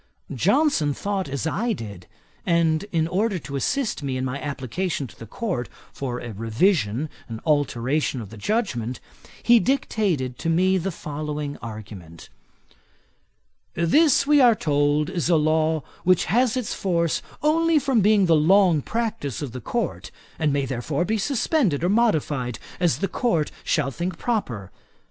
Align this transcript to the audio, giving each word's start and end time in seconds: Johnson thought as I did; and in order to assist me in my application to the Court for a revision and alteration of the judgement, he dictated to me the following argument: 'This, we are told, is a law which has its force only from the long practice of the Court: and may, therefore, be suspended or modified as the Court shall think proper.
Johnson 0.33 0.95
thought 0.95 1.29
as 1.29 1.45
I 1.45 1.73
did; 1.73 2.07
and 2.43 2.85
in 2.91 3.07
order 3.07 3.37
to 3.37 3.55
assist 3.55 4.01
me 4.01 4.17
in 4.17 4.25
my 4.25 4.41
application 4.41 5.05
to 5.05 5.15
the 5.15 5.27
Court 5.27 5.69
for 5.93 6.19
a 6.19 6.33
revision 6.33 7.07
and 7.29 7.39
alteration 7.45 8.19
of 8.19 8.31
the 8.31 8.37
judgement, 8.37 8.99
he 9.43 9.59
dictated 9.59 10.39
to 10.39 10.49
me 10.49 10.79
the 10.79 10.89
following 10.89 11.55
argument: 11.57 12.29
'This, 13.75 14.25
we 14.25 14.41
are 14.41 14.55
told, 14.55 15.07
is 15.11 15.29
a 15.29 15.35
law 15.35 15.83
which 16.03 16.25
has 16.25 16.57
its 16.57 16.73
force 16.73 17.21
only 17.43 17.77
from 17.77 18.01
the 18.01 18.17
long 18.35 18.81
practice 18.81 19.43
of 19.43 19.51
the 19.51 19.61
Court: 19.61 20.09
and 20.39 20.51
may, 20.51 20.65
therefore, 20.65 21.05
be 21.05 21.19
suspended 21.19 21.83
or 21.83 21.89
modified 21.89 22.57
as 22.79 22.97
the 22.97 23.07
Court 23.07 23.51
shall 23.63 23.91
think 23.91 24.17
proper. 24.17 24.71